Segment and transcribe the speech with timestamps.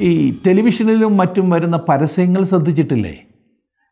[0.00, 3.26] ഈ ടെലിവിഷനിലും മറ്റും വരുന്ന പരസ്യങ്ങൾ ശ്രദ്ധിച്ചിട്ടില്ലേ?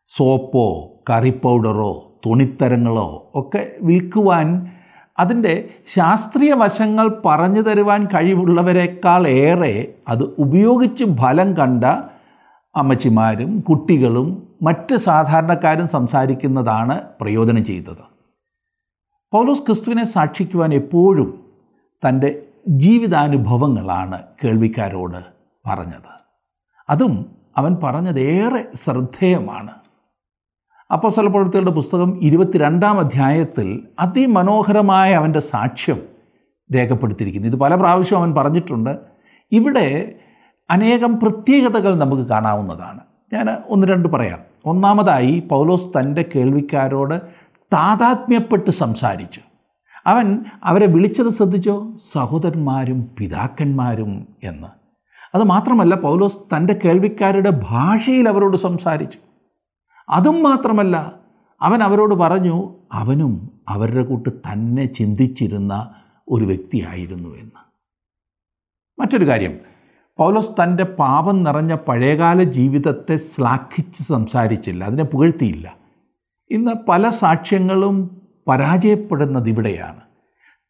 [0.07, 0.65] സോപ്പോ
[1.09, 4.71] കറി പൗഡറോ തുണിത്തരങ്ങളോ ഒക്കെ വിൽക്കുവാൻ
[5.19, 11.83] അതിന്റെ ശാസ്ത്രീയ വശങ്ങൾ പറഞ്ഞു തരുവാൻ കഴിവുള്ളവരെക്കാൾ ഏറെ അത് ഉപയോഗിച്ച് ഫലം കണ്ട
[12.75, 18.03] അമ്മച്ചിമാരും കുട്ടികളും മറ്റ് സാധാരണക്കാരും സംസാരിക്കുന്നതാണ് പ്രയോജനം ചെയ്തത്.
[19.33, 21.43] പൗലോസ് ക്രിസ്തുവിനെ സാക്ഷിക്കുവാൻ എപ്പോഴും
[22.07, 26.19] തന്റെ ജീവിതാനുഭവങ്ങളാണ് കേൾവിക്കാരോട് പറഞ്ഞത്.
[26.89, 29.71] അതും അവൻ പറഞ്ഞത് ഏറെ ശ്രദ്ധേയമാണ്.
[30.93, 36.01] അപ്പോൾ പ്രവൃത്തികളുടെ പുസ്തകം ഇരുപത്തിരണ്ടാം അധ്യായത്തിൽ അതിമനോഹരമായ അവന്റെ സാക്ഷ്യം
[36.75, 37.47] രേഖപ്പെടുത്തിയിരിക്കുന്നു.
[37.47, 38.99] ഇത് പല പ്രാവശ്യം അവൻ പറഞ്ഞിട്ടുണ്ട്.
[39.51, 40.15] ഇവിടെ
[40.69, 42.99] അനേകം പ്രത്യേകതകൾ നമുക്ക് കാണാവുന്നതാണ്.
[43.33, 44.39] ഞാൻ ഒന്ന് രണ്ട് പറയാം.
[44.65, 47.21] ഒന്നാമതായി പൗലോസ് തന്റെ കേൾവിക്കാരോട്
[47.73, 49.41] താതാത്മ്യപ്പെട്ട് സംസാരിച്ചു.
[50.07, 51.93] അവൻ അവരെ വിളിച്ചത് ശ്രദ്ധിച്ചോ?
[52.11, 54.78] സഹോദരന്മാരും പിതാക്കന്മാരും എന്ന്.
[55.35, 59.19] അത് മാത്രമല്ല പൗലോസ് തന്റെ കേൾവിക്കാരുടെ ഭാഷയിൽ അവരോട് സംസാരിച്ചു.
[60.09, 61.19] അതും മാത്രമല്ല
[61.61, 65.93] അവൻ അവരോട് പറഞ്ഞു അവനും അവരുടെ കൂട്ട് തന്നെ ചിന്തിച്ചിരുന്ന
[66.29, 67.59] ഒരു വ്യക്തിയായിരുന്നു എന്ന്.
[68.99, 69.59] മറ്റൊരു കാര്യം
[70.17, 75.77] പൗലോസ് തന്റെ പാപം നിറഞ്ഞ പഴയകാല ജീവിതത്തെ ശ്ലാഘിച്ച് സംസാരിച്ചില്ല അതിനെ പുകഴ്ത്തിയില്ല.
[76.51, 80.08] ഇന്ന് പല സാക്ഷ്യങ്ങളും പരാജയപ്പെടുന്നത് ഇവിടെയാണ്.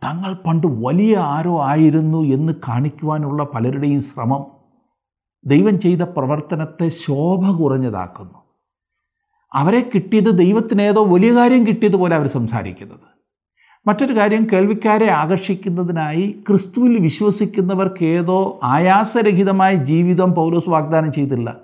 [0.04, 4.46] തങ്ങൾ പണ്ട് വലിയ ആരോ ആയിരുന്നു എന്ന് കാണിക്കുവാനുള്ള പലരുടെയും ശ്രമം
[5.46, 8.40] ദൈവം ചെയ്ത പ്രവർത്തനത്തെ ശോഭ കുറഞ്ഞതാക്കുന്നു.
[9.54, 13.10] അവരെ കിട്ടിയത് ദൈവത്തിന് ദൈവത്തിനേതോ വലിയ കാര്യം കിട്ടിയതുപോലെ അവർ സംസാരിക്കുന്നത്.
[13.88, 21.56] മറ്റൊരു കാര്യം കേൾവിക്കാരെ ആകർഷിക്കുന്നതിനായി ക്രിസ്തുവിൽ വിശ്വസിക്കുന്നവർക്ക് ഏതോ ആയാസരഹിതമായ ജീവിതം പൗലോസ് വാഗ്ദാനം ചെയ്തില്ല.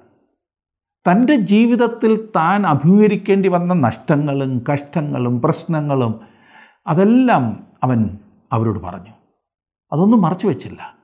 [1.12, 6.22] തന്റെ ജീവിതത്തിൽ താൻ അഭിമുഖീകരിക്കേണ്ടി വന്ന നഷ്ടങ്ങളും കഷ്ടങ്ങളും പ്രശ്നങ്ങളും
[6.88, 8.18] അതെല്ലാം അവൻ
[8.56, 9.14] അവരോട് പറഞ്ഞു
[9.94, 10.96] അതൊന്നും മറച്ചു വെച്ചില്ല.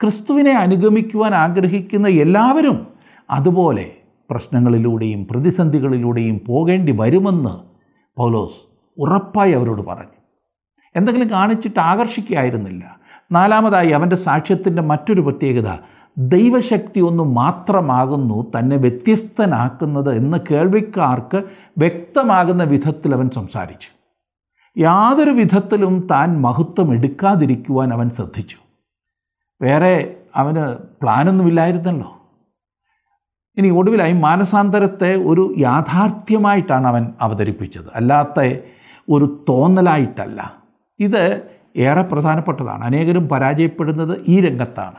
[0.00, 2.86] ക്രിസ്തുവിനെ അനുഗമിക്കുവാൻ ആഗ്രഹിക്കുന്ന എല്ലാവരും
[3.30, 3.96] അതുപോലെ
[4.30, 7.54] പ്രശ്നങ്ങളിലൂടെയും പ്രതിസന്ധികളിലൂടെയും പോകേണ്ടി വരുമെന്ന്
[8.16, 8.60] പൗലോസ്
[8.98, 10.18] ഉറപ്പായി അവരോട് പറഞ്ഞു.
[10.96, 12.96] എന്തെങ്കിലും കാണിച്ചിട്ട് ആകർഷിക്കുകയായിരുന്നില്ല.
[13.32, 15.68] നാലാമതായി അവന്റെ സാക്ഷ്യത്തിന്റെ മറ്റൊരു പ്രത്യേകത
[16.18, 21.42] ദൈവശക്തി ഒന്ന് മാത്രമാകുന്നു തന്നെ വ്യത്യസ്തനാക്കുന്നത് എന്ന് കേൾവിക്കാർക്ക്
[21.78, 23.99] വ്യക്തമാകുന്ന വിധത്തിൽ അവൻ സംസാരിച്ചു.
[24.78, 28.56] യാതൊരു വിധത്തിലും താൻ മഹത്വം എടുക്കാതിരിക്കുവാൻ അവൻ ശ്രദ്ധിച്ചു.
[29.62, 32.16] വേറെ അവന് പ്ലാനൊന്നുമില്ലായിരുന്നല്ലോ.
[33.56, 37.84] ഇനി ഒടുവിലായി മാനസാന്തരത്തെ ഒരു യാഥാർത്ഥ്യമായിട്ടാണ് അവൻ അവതരിപ്പിച്ചത്.
[37.94, 38.58] അല്ലാത്ത
[39.10, 40.54] ഒരു തോന്നലായിട്ടല്ല.
[41.00, 41.42] ഇത്
[41.76, 42.84] ഏറെ പ്രധാനപ്പെട്ടതാണ്.
[42.84, 44.94] അനേകരും പരാജയപ്പെടുന്നത് ഈ രംഗത്താണ്.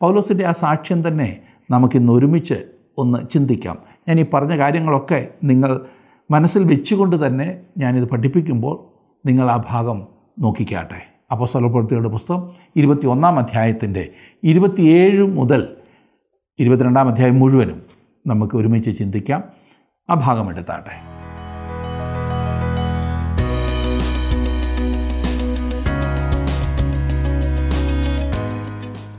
[0.00, 2.54] പൗലോസിന്റെ ആ സാക്ഷ്യം തന്നെ നമുക്കിന്ന് ഒരുമിച്ച്
[2.98, 3.78] ഒന്ന് ചിന്തിക്കാം.
[4.08, 5.86] ഞാൻ ഈ പറഞ്ഞ കാര്യങ്ങളൊക്കെ നിങ്ങൾ
[6.30, 8.94] മനസ്സിൽ വെച്ചുകൊണ്ട് തന്നെ ഞാനിത് പഠിപ്പിക്കുമ്പോൾ
[9.28, 10.06] നിങ്ങൾ ആ ഭാഗം
[10.38, 11.14] നോക്കിക്കാട്ടെ.
[11.30, 14.08] അപ്പോൾ സ്വലപ്പെടുത്തിയുടെ പുസ്തകം ഇരുപത്തി ഒന്നാം അധ്യായത്തിന്റെ
[14.44, 15.68] ഇരുപത്തിയേഴ് മുതൽ
[16.58, 17.82] ഇരുപത്തിരണ്ടാം അധ്യായം മുഴുവനും
[18.26, 19.44] നമുക്ക് ഒരുമിച്ച് ചിന്തിക്കാം.
[20.10, 20.96] ആ ഭാഗം എടുത്താട്ടെ.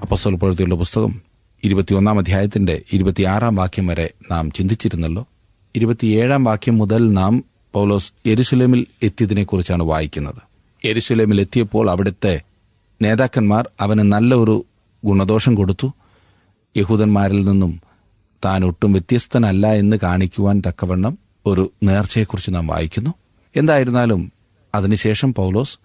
[0.02, 1.22] അപ്പോൾ പ്രവൃത്തിയുള്ള പുസ്തകം
[1.64, 5.26] ഇരുപത്തിയൊന്നാം അധ്യായത്തിന്റെ ഇരുപത്തിയാറാം വാക്യം വരെ നാം ചിന്തിച്ചിരുന്നല്ലോ.
[5.76, 7.44] ഇരുപത്തിയേഴാം വാക്യം മുതൽ നാം
[7.74, 10.36] പൗലോസ് യെരുസലേമിൽ എത്തിയതിനെക്കുറിച്ചാണ് വായിക്കുന്നത്.
[10.86, 12.42] യെരുസലേമിൽ എത്തിയപ്പോൾ അവിടുത്തെ
[13.02, 14.66] നേതാക്കന്മാർ അവന് നല്ല ഒരു
[15.06, 15.94] ഗുണദോഷം കൊടുത്തു.
[16.78, 17.82] യഹൂദന്മാരിൽ നിന്നും
[18.46, 23.14] താൻ ഒട്ടും വ്യത്യസ്തനല്ല എന്ന് കാണിക്കുവാൻ തക്കവണ്ണം ഒരു നേർച്ചയെക്കുറിച്ച് നാം വായിക്കുന്നു.
[23.56, 24.32] എന്തായിരുന്നാലും
[24.76, 25.80] അതിനുശേഷം പൗലോസ്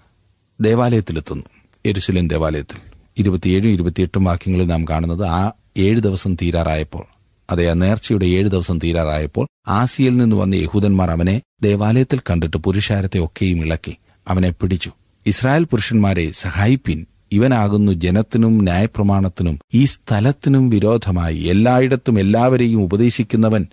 [0.60, 1.44] ദേവാലയത്തിലെത്തുന്നു.
[1.86, 2.78] യെരുസലേം ദേവാലയത്തിൽ.
[3.18, 7.19] ഇരുപത്തിയേഴും ഇരുപത്തിയെട്ടും വാക്യങ്ങളിൽ നാം കാണുന്നത് ആ ഏഴ് ദിവസം തീരാറായപ്പോൾ.
[7.50, 13.96] അതെ നേർച്ചയുടെ ഏഴ് ദിവസം തീരാറായപ്പോൾ ആസിയയിൽ നിന്ന് വന്ന യഹൂദന്മാർ അവനെ ദേവാലയത്തിൽ കണ്ടിട്ട് പുരുഷാരത്തെ ഒക്കെയും ഇളക്കി.
[14.28, 14.92] അവനെ പിടിച്ചു.
[15.26, 17.06] ഇസ്രായേൽ പുരുഷന്മാരെ സഹായിപ്പിൻ.
[17.32, 21.36] ഇവനാകുന്നു ജനത്തിനും ന്യായപ്രമാണത്തിനും ഈ സ്ഥലത്തിനും വിരോധമായി.
[21.36, 23.66] എല്ലായിടത്തും എല്ലാവരെയും ഉപദേശിക്കുന്നവൻ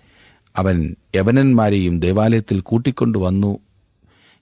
[0.58, 3.60] അവൻ യവനന്മാരെയും ദേവാലയത്തിൽ കൂട്ടിക്കൊണ്ടുവന്നു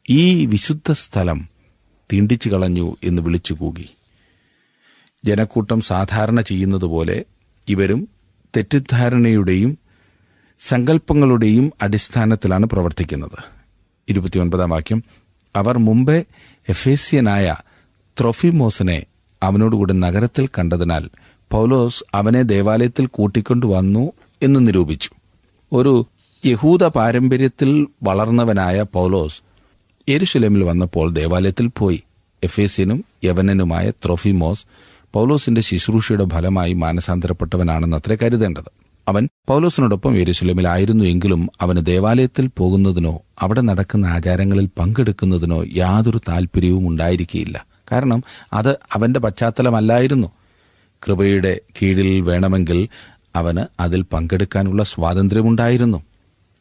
[0.09, 1.49] ഈ വിശുദ്ധ സ്ഥലം
[2.13, 3.89] തീണ്ടിച്ചു കളഞ്ഞു എന്ന് വിളിച്ചു കൂകി.
[5.25, 7.25] ജനക്കൂട്ടം സാധാരണ ചെയ്യുന്നതുപോലെ
[7.69, 8.14] ഇവരും
[8.55, 9.77] തെറ്റിദ്ധാരണയുടെയും
[10.57, 13.43] സങ്കല്പങ്ങളുടെയും അടിസ്ഥാനത്തിലാണ് പ്രവർത്തിക്കുന്നത്.
[14.09, 15.03] ഇരുപത്തിയൊൻപതാം വാക്യം.
[15.55, 16.23] അവർ മുമ്പേ
[16.69, 17.55] എഫേസ്യനായ
[18.19, 19.05] ത്രൊഫിമോസിനെ
[19.43, 21.09] അവനോടുകൂടി നഗരത്തിൽ കണ്ടതിനാൽ
[21.51, 24.11] പൗലോസ് അവനെ ദേവാലയത്തിൽ കൂട്ടിക്കൊണ്ടുവന്നു
[24.43, 25.09] എന്ന് നിരൂപിച്ചു.
[25.73, 26.07] ഒരു
[26.45, 29.41] യഹൂദ പാരമ്പര്യത്തിൽ വളർന്നവനായ പൗലോസ്
[30.09, 32.03] എരുശലമിൽ വന്നപ്പോൾ ദേവാലയത്തിൽ പോയി.
[32.43, 34.65] എഫേസ്യനും യവനനുമായ ത്രൊഫിമോസ്
[35.15, 38.71] പൗലോസിന്റെ ശുശ്രൂഷയുടെ ഫലമായി മാനസാന്തരപ്പെട്ടവനാണെന്ന് അത്ര കരുതേണ്ടത്.
[39.07, 48.23] അവൻ പൗലോസിനോടൊപ്പം യെരുശലേമിലായിരുന്നു എങ്കിലും അവന് ദേവാലയത്തിൽ പോകുന്നതിനോ അവിടെ നടക്കുന്ന ആചാരങ്ങളിൽ പങ്കെടുക്കുന്നതിനോ യാതൊരു താല്പര്യവും ഉണ്ടായിരിക്കില്ല കാരണം
[48.53, 50.27] അത് അവന്റെ പശ്ചാത്തലമല്ലായിരുന്നു.
[51.07, 52.89] കൃപയുടെ കീഴിൽ വേണമെങ്കിൽ
[53.35, 56.03] അവന് അതിൽ പങ്കെടുക്കാനുള്ള സ്വാതന്ത്ര്യമുണ്ടായിരുന്നു.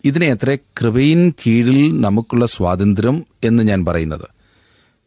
[0.05, 4.29] ഇതിനെ എത്ര കൃപയിൻ കീഴിൽ നമുക്കുള്ള സ്വാതന്ത്ര്യം എന്ന് ഞാൻ പറയുന്നത്.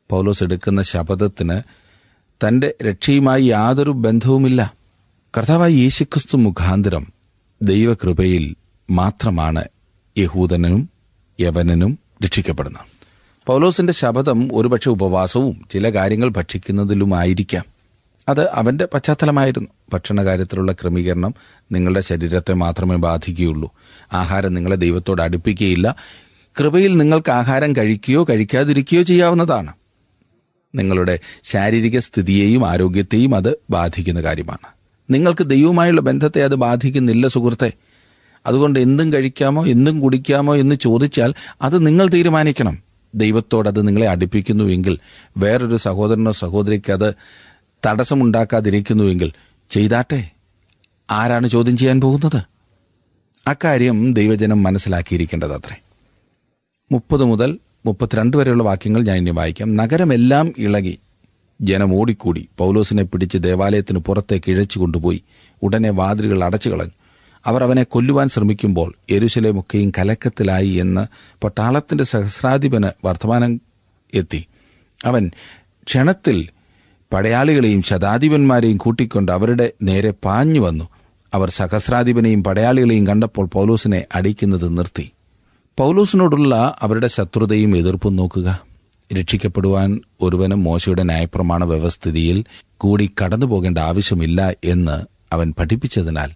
[0.09, 1.86] പൗലോസ് എടുക്കുന്ന ശപഥത്തിന്
[2.47, 4.73] തന്റെ രക്ഷയുമായി യാതൊരു ബന്ധവുമില്ല.
[5.37, 7.07] കർത്താവായ യേശുക്രിസ്തു മുഖാന്തരം
[7.61, 8.55] ദൈവകൃപയിൽ
[8.89, 9.63] മാത്രമാണ്
[10.17, 10.89] യഹൂദനും
[11.39, 12.81] യവനനും രക്ഷിക്കപ്പെടുന്നത്.
[13.47, 17.65] പൗലോസിന്റെ ശബദം ഒരുപക്ഷെ ഉപവാസവും ചില കാര്യങ്ങൾ ഭക്ഷിക്കുന്നതിലുമായിരിക്കാം.
[18.29, 19.67] അത് അവന്റെ പശ്ചാത്തലമായിരുന്നു.
[19.93, 21.33] ഭക്ഷണ കാര്യത്തിലുള്ള ക്രമീകരണം
[21.71, 23.71] നിങ്ങളുടെ ശരീരത്തെ മാത്രമേ ബാധിക്കുകയുള്ളൂ.
[24.13, 25.95] ആഹാരം നിങ്ങളെ ദൈവത്തോട് അടുപ്പിക്കുകയില്ല.
[26.59, 29.73] കൃപയിൽ നിങ്ങൾക്ക് ആഹാരം കഴിക്കുകയോ കഴിക്കാതിരിക്കുകയോ ചെയ്യാവുന്നതാണ്.
[30.75, 34.67] നിങ്ങളുടെ ശാരീരിക സ്ഥിതിയെയും ആരോഗ്യത്തെയും അത് ബാധിക്കുന്ന കാര്യമാണ്.
[35.09, 37.73] നിങ്ങൾക്ക് ദൈവവുമായുള്ള ബന്ധത്തെ അത് ബാധിക്കുന്നില്ല സുഹൃത്തെ.
[38.45, 42.83] അതുകൊണ്ട് എന്തും കഴിക്കാമോ എന്തും കുടിക്കാമോ എന്ന് ചോദിച്ചാൽ അത് നിങ്ങൾ തീരുമാനിക്കണം.
[43.15, 44.99] ദൈവത്തോട് അത് നിങ്ങളെ അടുപ്പിക്കുന്നുവെങ്കിൽ
[45.37, 47.13] വേറൊരു സഹോദരനോ സഹോദരിക്ക് അത്
[47.85, 49.31] തടസ്സമുണ്ടാക്കാതിരിക്കുന്നുവെങ്കിൽ
[49.69, 50.29] ചെയ്താട്ടെ?
[51.11, 52.43] ആരാണ് ചോദ്യം ചെയ്യാൻ പോകുന്നത്?
[53.47, 55.75] അക്കാര്യം ദൈവജനം മനസ്സിലാക്കിയിരിക്കേണ്ടത് അത്രേ
[56.91, 59.75] മുപ്പത് മുതൽ മുപ്പത്തിരണ്ട് വരെയുള്ള വാക്യങ്ങൾ ഞാൻ ഇനി വായിക്കാം.
[59.75, 60.99] നഗരമെല്ലാം ഇളകി
[61.61, 62.49] ജനം ഓടിക്കൂടി.
[62.57, 65.23] പൗലോസിനെ പിടിച്ച് ദേവാലയത്തിന് പുറത്തേക്ക് ഇഴച്ചു കൊണ്ടുപോയി.
[65.63, 66.91] ഉടനെ വാതിലുകൾ അടച്ചു കളഞ്ഞു.
[67.45, 71.07] അവർ അവനെ കൊല്ലുവാൻ ശ്രമിക്കുമ്പോൾ എരുശലേമൊക്കെയും കലക്കത്തിലായി എന്ന്
[71.43, 73.61] പട്ടാളത്തിന്റെ സഹസ്രാധിപന് വർത്തമാനം
[74.13, 74.47] എത്തി.
[75.05, 75.31] അവൻ
[75.83, 76.49] ക്ഷണത്തിൽ
[77.13, 80.89] പടയാളികളെയും ശതാധിപന്മാരെയും കൂട്ടിക്കൊണ്ട് അവരുടെ നേരെ പാഞ്ഞു വന്നു.
[81.33, 85.11] അവർ സഹസ്രാധിപനെയും പടയാളികളെയും കണ്ടപ്പോൾ പൗലോസിനെ അടിക്കുന്നത് നിർത്തി.
[85.77, 88.63] പൗലോസിനോടുള്ള അവരുടെ ശത്രുതയും എതിർപ്പും നോക്കുക.
[89.13, 92.45] രക്ഷിക്കപ്പെടുവാൻ ഒരുവനും മോശയുടെ ന്യായപ്രമാണ വ്യവസ്ഥിതിയിൽ
[92.77, 96.31] കൂടി കടന്നു പോകേണ്ട ആവശ്യമില്ല എന്ന് അവൻ പഠിപ്പിച്ചതിനാൽ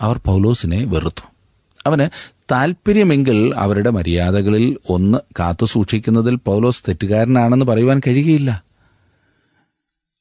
[0.00, 1.22] അവർ പൗലോസിനെ വെറുത്തു.
[1.86, 2.08] അവന്
[2.52, 8.64] താൽപ്പര്യമെങ്കിൽ അവരുടെ മര്യാദകളിൽ ഒന്ന് കാത്തു സൂക്ഷിക്കുന്നതിൽ പൗലോസ് തെറ്റുകാരനാണെന്ന് പറയുവാൻ കഴിയുകയില്ല.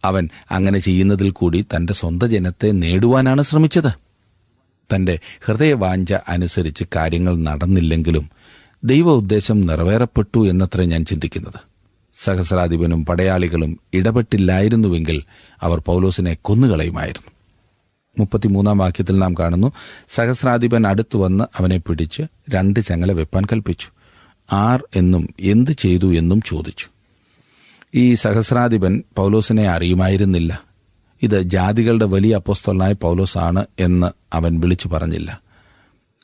[0.06, 4.10] അവൻ അങ്ങനെ ചെയ്യുന്നതിൽ കൂടി തന്റെ സ്വന്തം ജനത്തെ നേടുവാനാണ് ശ്രമിച്ചത്.
[4.96, 8.30] തന്റെ ഹൃദയവാഞ്ച അനുസരിച്ച് കാര്യങ്ങൾ നടന്നില്ലെങ്കിലും
[8.84, 11.60] ദൈവ ഉദ്ദേശം നിറവേറപ്പെട്ടു എന്നത്ര ഞാൻ ചിന്തിക്കുന്നത്.
[12.14, 15.24] സഹസ്രാധിപനും പടയാളികളും ഇടപെട്ടില്ലായിരുന്നുവെങ്കിൽ
[15.62, 17.32] അവർ പൗലോസിനെ കൊന്നുകളയുമായിരുന്നു.
[18.20, 19.72] മുപ്പത്തിമൂന്നാം വാക്യത്തിൽ നാം കാണുന്നു
[20.08, 23.88] സഹസ്രാധിപൻ അടുത്തു വന്ന് അവനെ പിടിച്ച് രണ്ട് ചങ്ങല വെപ്പാൻ കൽപ്പിച്ചു.
[24.54, 26.88] ആർ എന്നും എന്ത് ചെയ്തു എന്നും ചോദിച്ചു.
[27.96, 30.64] ഈ സഹസ്രാധിപൻ പൗലോസിനെ അറിയുമായിരുന്നില്ല.
[31.22, 35.42] ഇത് ജാതികളുടെ വലിയ അപ്പോസ്തലനായ പൗലോസാണ് എന്ന് അവൻ വിളിച്ചു പറഞ്ഞില്ല.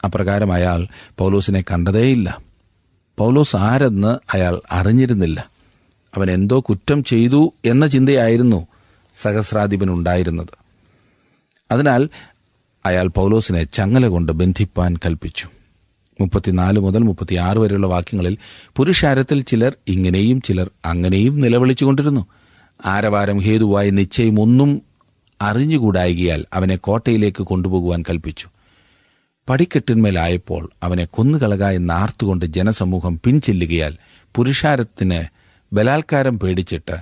[0.03, 0.87] അപ്രകാരം അയാൾ
[1.17, 2.44] പൗലോസിനെ കണ്ടതേയില്ല.
[3.17, 5.49] പൗലോസ് ആരെന്ന് അയാൾ അറിഞ്ഞിരുന്നില്ല.
[6.17, 8.67] അവൻ എന്തോ കുറ്റം ചെയ്തു എന്ന ചിന്തയായിരുന്നു
[9.13, 10.47] സഹസ്രാധിപനുണ്ടായിരുന്നത്.
[11.71, 12.09] അതിനാൽ
[12.85, 15.47] അയാൾ പൗലോസിനെ ചങ്ങല കൊണ്ട് ബന്ധിപ്പാൻ കൽപ്പിച്ചു.
[16.21, 18.37] മുപ്പത്തിനാല് മുതൽ മുപ്പത്തിയാറ് വരെയുള്ള വാക്യങ്ങളിൽ
[18.75, 22.25] പുരുഷാരത്തിൽ ചിലർ ഇങ്ങനെയും ചിലർ അങ്ങനെയും നിലവിളിച്ചുകൊണ്ടിരുന്നു.
[22.85, 24.81] ആരവാരം ഹേതുവായി നിശ്ചയം ഒന്നും
[25.41, 28.47] അറിഞ്ഞുകൂടായികയാൽ അവനെ കോട്ടയിലേക്ക് കൊണ്ടുപോകുവാൻ കൽപ്പിച്ചു.
[29.49, 33.95] പടിക്കെട്ടിന്മേലായപ്പോൾ അവനെ കൊന്നുകളക എന്നാർത്തുകൊണ്ട് ജനസമൂഹം പിൻചെല്ലുകയാൽ
[34.35, 35.23] പുരുഷാരത്തിന്
[35.73, 36.97] ബലാത്കാരം പേടിച്ചിട്ട്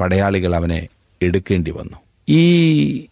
[0.00, 0.88] പടയാളികൾ അവനെ
[1.22, 1.96] എടുക്കേണ്ടി വന്നു.
[2.28, 3.06] ഈ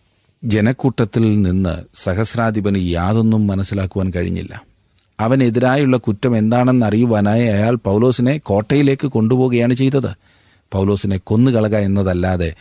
[0.45, 4.65] ജനക്കൂട്ടത്തിൽ നിന്ന് സഹസ്രാധിപന് യാതൊന്നും മനസ്സിലാക്കുവാൻ കഴിഞ്ഞില്ല.
[5.21, 10.17] അവനെതിരായുള്ള കുറ്റം എന്താണെന്ന് അറിയുവാനായി അയാൾ പൗലോസിനെ കോട്ടയിലേക്ക് കൊണ്ടുപോവുകയാണ് ചെയ്തത്.
[10.73, 12.55] പൗലോസിനെ കൊന്നുകളക എന്നതല്ലാതെ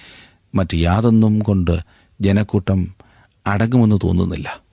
[0.56, 1.80] മറ്റ് യാതൊന്നും കൊണ്ട്
[2.22, 2.96] ജനക്കൂട്ടം
[3.48, 4.65] അടങ്ങുമെന്ന് തോന്നുന്നില്ല.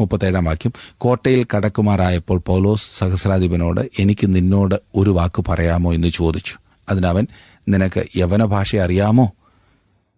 [0.00, 6.54] മുപ്പത്തേഴാം വാക്യം കോട്ടയിൽ കടക്കുമാറായപ്പോൾ പൗലോസ് സഹസ്രാധിപനോട് എനിക്ക് നിന്നോട് ഒരു വാക്ക് പറയാമോ എന്ന് ചോദിച്ചു.
[6.88, 7.26] അതിനവൻ
[7.68, 9.32] നിനക്ക് യവന ഭാഷ അറിയാമോ?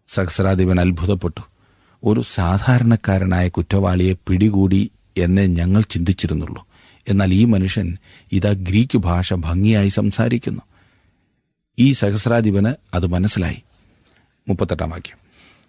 [0.07, 1.41] സഹസ്രാധിപൻ അത്ഭുതപ്പെട്ടു.
[2.05, 6.67] ഒരു സാധാരണക്കാരനായ കുറ്റവാളിയെ പിടികൂടി എന്നേ ഞങ്ങൾ ചിന്തിച്ചിരുന്നുള്ളൂ.
[7.09, 7.97] എന്നാൽ ഈ മനുഷ്യൻ
[8.33, 10.63] ഇതാ ഗ്രീക്ക് ഭാഷ ഭംഗിയായി സംസാരിക്കുന്നു.
[11.79, 13.63] ഈ സഹസ്രാധിപന് അത് മനസ്സിലായി.
[14.49, 15.26] മുപ്പത്തെട്ടാം വാക്യം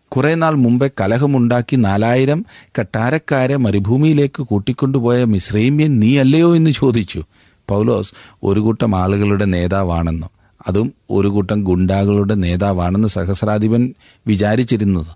[0.10, 2.46] കുറെ നാൾ മുമ്പേ കലഹമുണ്ടാക്കി നാലായിരം
[2.80, 7.24] കട്ടാരക്കാരെ മരുഭൂമിയിലേക്ക് കൂട്ടിക്കൊണ്ടുപോയ മിശ്രൈമ്യൻ നീ അല്ലയോ എന്ന് ചോദിച്ചു.
[7.70, 10.30] പൗലോസ് ഒരു കൂട്ടം ആളുകളുടെ നേതാവാണെന്നും
[10.68, 13.94] അതും ഒരു കൂട്ടം ഗുണ്ടാകളുടെ നേതാവാണെന്ന് സഹസ്രാധിപൻ
[14.28, 15.08] വിചാരിച്ചിരുന്നത്.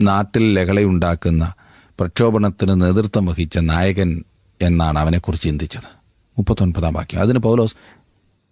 [0.00, 1.54] നാട്ടിൽ ലഹളയുണ്ടാക്കുന്ന
[2.00, 4.24] പ്രക്ഷോഭണത്തിന് നേതൃത്വം വഹിച്ച നായകൻ
[4.62, 5.98] എന്നാണ് അവനെക്കുറിച്ച് ചിന്തിച്ചത്.
[6.38, 7.20] മുപ്പത്തൊൻപതാം വാക്യം.
[7.20, 7.74] അതിന് പൗലോസ്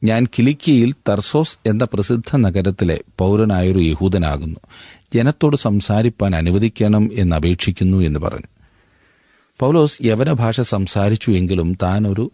[0.04, 4.60] ഞാൻ കിലിക്കിയിൽ തർസോസ് എന്ന പ്രസിദ്ധ നഗരത്തിലെ പൗരനായൊരു യഹൂദനാകുന്നു.
[5.16, 8.46] ജനത്തോട് സംസാരിപ്പാൻ അനുവദിക്കണം എന്നപേക്ഷിക്കുന്നു എന്ന് പറഞ്ഞു.
[9.60, 12.30] പൗലോസ് യവന ഭാഷ സംസാരിച്ചു എങ്കിലും താൻ ഒരു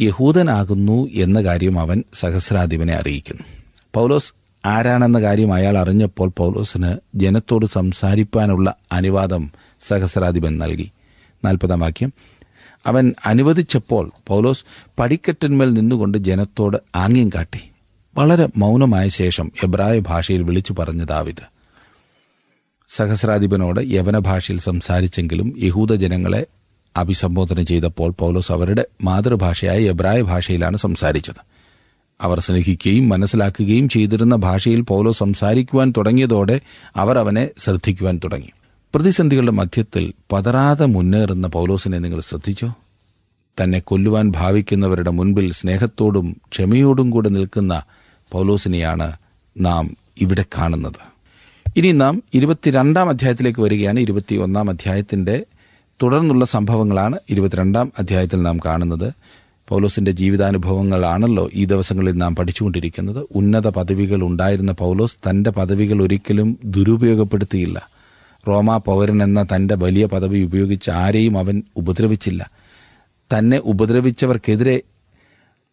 [0.00, 3.42] യഹൂദനാകുന്നു എന്ന കാര്യം അവൻ സഹസ്രാധിപനെ അറിയിക്കുന്നു.
[3.94, 4.34] പൗലോസ്
[4.66, 10.90] ആരാണെന്ന കാര്യം അയാൾ അറിഞ്ഞപ്പോൾ പൗലോസിന് ജനത്തോട് സംസാരിപ്പാനുള്ള അനുവാദം സഹസ്രാധിപൻ നൽകി.
[11.44, 12.12] നാൽപ്പതാം വാക്യം.
[12.86, 14.64] അവൻ അനുവദിച്ചപ്പോൾ പൗലോസ്
[14.98, 17.60] പടിക്കെട്ടിന്മേൽ നിന്നുകൊണ്ട് ജനത്തോട് ആംഗ്യം കാട്ടി.
[18.14, 21.55] വളരെ മൗനമായ ശേഷം എബ്രായ ഭാഷയിൽ വിളിച്ചു പറഞ്ഞ ദാവിദ്
[22.86, 26.46] സഹസ്രാധിപനോട് യവന ഭാഷയിൽ സംസാരിച്ചെങ്കിലും യഹൂദ ജനങ്ങളെ
[26.96, 31.46] അഭിസംബോധന ചെയ്തപ്പോൾ പൗലോസ് അവരുടെ മാതൃഭാഷയായ എബ്രായ ഭാഷയിലാണ് സംസാരിച്ചത്.
[32.20, 36.60] അവർ സ്നേഹിക്കുകയും മനസ്സിലാക്കുകയും ചെയ്തിരുന്ന ഭാഷയിൽ പൗലോസ് സംസാരിക്കുവാൻ തുടങ്ങിയതോടെ
[36.96, 38.50] അവർ അവനെ ശ്രദ്ധിക്കുവാൻ തുടങ്ങി.
[38.94, 42.74] പ്രതിസന്ധികളുടെ മധ്യത്തിൽ പതറാതെ മുന്നേറുന്ന പൗലോസിനെ നിങ്ങൾ ശ്രദ്ധിച്ചോ?
[43.62, 47.82] തന്നെ കൊല്ലുവാൻ ഭാവിക്കുന്നവരുടെ മുൻപിൽ സ്നേഹത്തോടും ക്ഷമയോടും കൂടെ നിൽക്കുന്ന
[48.32, 49.12] പൗലോസിനെയാണ്
[49.60, 51.15] നാം ഇവിടെ കാണുന്നത്.
[51.76, 54.00] ഇനി നാം ഇരുപത്തിരണ്ടാം അധ്യായത്തിലേക്ക് വരികയാണ്.
[54.00, 55.44] ഇരുപത്തി ഒന്നാം അധ്യായത്തിന്റെ
[56.02, 59.12] തുടർന്നുള്ള സംഭവങ്ങളാണ് ഇരുപത്തിരണ്ടാം അധ്യായത്തിൽ നാം കാണുന്നത്.
[59.68, 63.26] പൗലോസിന്റെ ജീവിതാനുഭവങ്ങളാണല്ലോ ഈ ദിവസങ്ങളിൽ നാം പഠിച്ചുകൊണ്ടിരിക്കുന്നത്.
[63.34, 67.88] ഉന്നത പദവികൾ ഉണ്ടായിരുന്ന പൗലോസ് തന്റെ പദവികൾ ഒരിക്കലും ദുരുപയോഗപ്പെടുത്തിയില്ല.
[68.48, 72.50] റോമാ പൗരൻ എന്ന തന്റെ വലിയ പദവി ഉപയോഗിച്ച് ആരെയും അവൻ ഉപദ്രവിച്ചില്ല.
[73.38, 74.80] തന്നെ ഉപദ്രവിച്ചവർക്കെതിരെ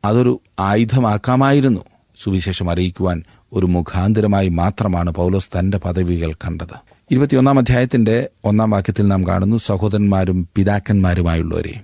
[0.06, 1.82] അതൊരു ആയുധമാക്കാമായിരുന്നു.
[2.24, 6.76] സുവിശേഷം അറിയിക്കുവാൻ ഒരു മുഖാന്തരമായി മാത്രമാണ് പൗലോസ് തന്റെ പദവികൾ കണ്ടത്.
[7.12, 11.82] ഇരുപത്തിയൊന്നാം അധ്യായത്തിന്റെ ഒന്നാം വാക്യത്തിൽ നാം കാണുന്നു സഹോദരന്മാരും പിതാക്കന്മാരുമായുള്ളവരെ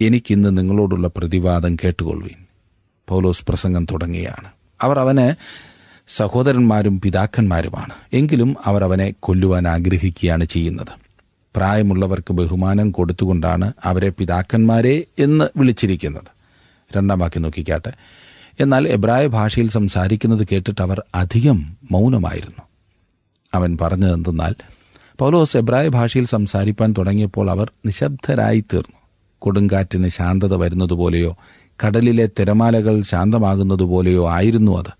[0.00, 2.46] എനിക്കിന്ന് നിങ്ങളോടുള്ള പ്രതിവാദം കേട്ടുകൊള്ളുവിൻ.
[3.08, 4.48] പൗലോസ് പ്രസംഗം തുടങ്ങിയാണ്
[4.82, 5.34] അവർ അവന്
[6.08, 11.08] സഹോദരന്മാരും പിതാക്കന്മാരുമാണ് എങ്കിലും അവർ അവനെ കൊല്ലുവാൻ ആഗ്രഹിക്കുകയാണ് ചെയ്യുന്നത്.
[11.56, 16.38] പ്രായമുള്ളവർക്ക് ബഹുമാനം കൊടുത്തുകൊണ്ടാണ് അവരെ പിതാക്കന്മാരെ എന്ന് വിളിച്ചിരിക്കുന്നത്.
[16.96, 17.92] രണ്ടാം വാക്യം നോക്കിക്കാട്ടെ.
[18.60, 22.62] എന്നാൽ എബ്രായ ഭാഷയിൽ സംസാരിക്കുന്നത് കേട്ടിട്ട് അവർ അധികം മൗനമായിരുന്നു.
[23.54, 24.54] അവൻ പറഞ്ഞതെന്തെന്നാൽ
[25.18, 28.98] പൗലോസ് എബ്രായ ഭാഷയിൽ സംസാരിപ്പാൻ തുടങ്ങിയപ്പോൾ അവർ നിശബ്ദരായി തീർന്നു
[29.38, 31.36] കൊടുങ്കാറ്റിന് ശാന്തത വരുന്നതുപോലെയോ
[31.86, 34.92] കടലിലെ തിരമാലകൾ ശാന്തമാകുന്നതുപോലെയോ ആയിരുന്നു അത്.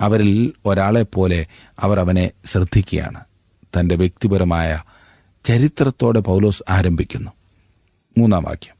[0.00, 1.46] അവരിൽ ഒരാളെപ്പോലെ
[1.80, 3.20] അവർ അവനെ ശ്രദ്ധിക്കുകയാണ്.
[3.78, 4.82] തന്റെ വ്യക്തിപരമായ
[5.44, 7.30] ചരിത്രത്തോടെ പൗലോസ് ആരംഭിക്കുന്നു.
[8.18, 8.73] മൂന്നാം വാക്യം.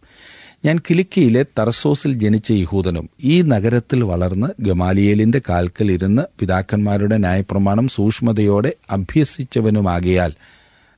[0.65, 10.33] ഞാൻ കിലിക്കയിലെ തർസോസിൽ ജനിച്ച യഹൂദനും ഈ നഗരത്തിൽ വളർന്ന് ഗമാലിയേലിന്റെ കാൽക്കൽ ഇരുന്ന് പിതാക്കന്മാരുടെ ന്യായപ്രമാണം സൂക്ഷ്മതയോടെ അഭ്യസിച്ചവനുമാകിയാൽ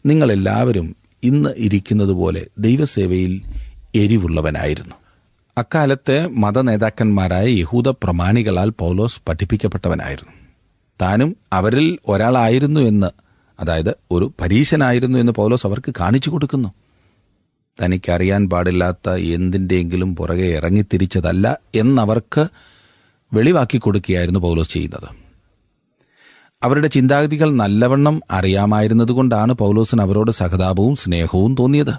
[0.06, 3.42] നിങ്ങളെല്ലാവരും ഇന്ന് ഇരിക്കുന്നതുപോലെ ദൈവസേവയിൽ
[3.94, 4.94] എരിവുള്ളവനായിരുന്നു.
[5.58, 10.32] അക്കാലത്തെ മതനേതാക്കന്മാരായ യഹൂദ പ്രമാണികളാൽ പൗലോസ് പഠിപ്പിക്കപ്പെട്ടവനായിരുന്നു.
[11.02, 13.10] താനും അവരിൽ ഒരാളായിരുന്നു എന്ന്
[13.60, 16.68] അതായത് ഒരു പരീശനായിരുന്നു എന്ന് പൗലോസ് അവർക്ക് കാണിച്ചു കൊടുക്കുന്നു.
[17.82, 22.46] തനിക്കറിയാൻ പാടില്ലാത്ത എന്തിന്റെയെങ്കിലും പുറകെ ഇറങ്ങിത്തിരിച്ചതല്ല എന്നവർക്ക്
[23.32, 25.08] വെളിവാക്കി കൊടുക്കുകയായിരുന്നു പൗലോസ് ചെയ്യുന്നത്.
[26.62, 31.94] അവരുടെ ചിന്താഗതികൾ നല്ലവണ്ണം അറിയാമായിരുന്നതുകൊണ്ടാണ് പൗലോസിന് അവരോട് സഹതാപവും സ്നേഹവും തോന്നിയത്.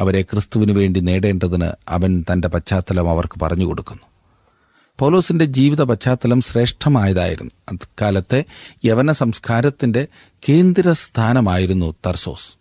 [0.00, 4.02] അവരെ ക്രിസ്തുവിനു വേണ്ടി നേടേണ്ടതിന് അവൻ തന്റെ പശ്ചാത്തലം അവർക്ക് പറഞ്ഞു കൊടുക്കുന്നു.
[4.98, 7.50] പൗലോസിന്റെ ജീവിത പശ്ചാത്തലം ശ്രേഷ്ഠമായതായിരുന്നു.
[7.72, 8.44] അക്കാലത്തെ
[8.84, 10.06] യവന സംസ്കാരത്തിന്റെ
[10.48, 12.57] കേന്ദ്ര സ്ഥാനമായിരുന്നു തർസോസ്.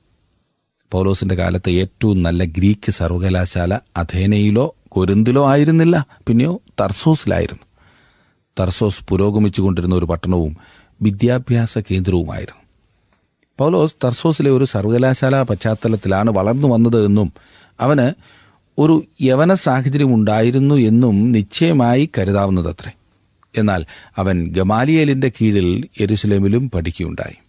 [0.92, 6.06] പൗലോസിന്റെ കാലത്തെ ഏറ്റവും നല്ല ഗ്രീക്ക് സർവകലാശാല അഥേനയിലോ കൊരിന്തിലോ ആയിരുന്നില്ല.
[6.28, 7.64] പിന്നെയോ തർസോസിലായിരുന്നു.
[8.60, 10.58] തർസോസ് പുരോഗമിച്ചുകൊണ്ടിരുന്ന ഒരു പട്ടണവും
[11.02, 12.62] വിദ്യാഭ്യാസ കേന്ദ്രവുമായിരുന്നു.
[13.60, 17.34] പൗലോസ് തർസോസിലെ ഒരു സർവകലാശാല പശ്ചാത്തലത്തിലാണ് വളർന്നു വന്നത് എന്നും
[17.80, 18.14] അവന്
[18.78, 22.92] ഒരു യവന സാഹചര്യം ഉണ്ടായിരുന്നു എന്നും നിശ്ചയമായി കരുതാവുന്നതത്രേ.
[23.58, 23.86] എന്നാൽ
[24.18, 27.47] അവൻ ഗമാലിയേലിന്റെ കീഴിൽ യെരുസലേമിലും പഠിക്കുകയുണ്ടായി.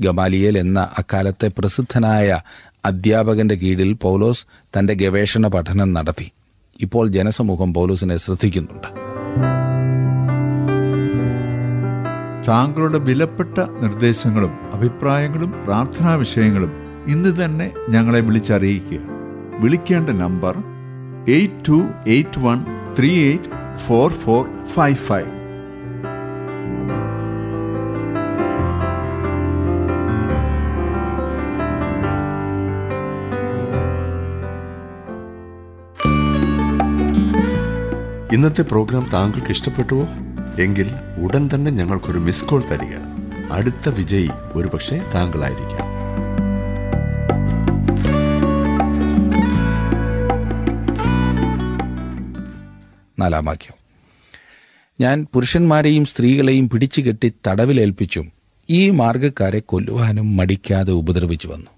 [0.00, 2.40] ഗമാലിയേൽ എന്ന അക്കാലത്തെ പ്രസിദ്ധനായ
[2.84, 4.46] അധ്യാപകന്റെ കീഴിൽ പൗലോസ്
[4.78, 6.32] തന്റെ ഗവേഷണ പഠനം നടത്തി.
[6.80, 9.06] ഇപ്പോൾ ജനസമൂഹം പൗലോസിനെ ശ്രദ്ധിക്കുന്നുണ്ട്.
[12.48, 16.72] താങ്കളുടെ വിലപ്പെട്ട നിർദ്ദേശങ്ങളും അഭിപ്രായങ്ങളും പ്രാർത്ഥനാ വിഷയങ്ങളും
[17.08, 18.98] ഇന്ന് തന്നെ ഞങ്ങളെ വിളിച്ചറിയിക്കുക.
[19.60, 20.56] വിളിക്കേണ്ട number
[21.28, 22.64] eight two eight one
[22.98, 25.45] three eight four four five five.
[38.36, 40.08] ഇന്നത്തെ പ്രോഗ്രാം താങ്കൾക്ക് ഇഷ്ടപ്പെട്ടുവോ?
[40.62, 40.90] എങ്കിൽ
[41.22, 42.96] ഉടൻ തന്നെ ഞങ്ങൾക്കൊരു മിസ് കോൾ തരിക.
[43.52, 45.86] അടുത്ത വിജയി ഒരുപക്ഷെ താങ്കളായിരിക്കാം.
[53.18, 53.74] നാലാം വാക്യം.
[55.00, 58.32] ഞാൻ പുരുഷന്മാരെയും സ്ത്രീകളെയും പിടിച്ചു കെട്ടി തടവിലേൽപ്പിച്ചും
[58.70, 61.70] ഈ മാർഗക്കാരെ കൊല്ലുവാനും മടിക്കാതെ ഉപദ്രവിച്ചു വന്നു.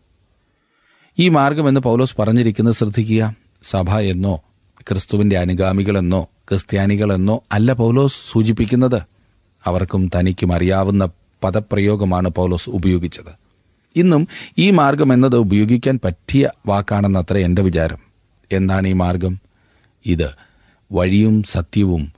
[1.19, 3.35] ഈ മാർഗമെന്ന് പൗലോസ് പറഞ്ഞിരിക്കുന്നത് ശ്രദ്ധിക്കുക.
[3.63, 4.43] സഭ എന്നോ
[4.89, 9.03] ക്രിസ്തുവിന്റെ അനുഗാമികളെന്നോ ക്രിസ്ത്യാനികളെന്നോ അല്ല പൗലോസ് സൂചിപ്പിക്കുന്നത്.
[9.65, 11.09] അവർക്കും തനിക്കും അറിയാവുന്ന
[11.45, 13.33] പദപ്രയോഗമാണ് പൗലോസ് ഉപയോഗിച്ചത്.
[13.97, 14.29] ഇന്നും
[14.59, 17.99] ഈ മാർഗം എന്നത് ഉപയോഗിക്കാൻ പറ്റിയ വാക്കാണെന്നത്ര എന്റെ വിചാരം.
[18.53, 19.39] എന്താണ് ഈ മാർഗം?
[20.07, 20.35] ഇത്
[20.93, 22.13] വഴിയും സത്യവും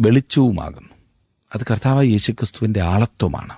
[0.00, 0.88] വെളിച്ചവുമാകുന്നു.
[1.54, 3.52] അത് കർത്താവ് യേശുക്രിസ്തുവിന്റെ ആളത്വമാണ്.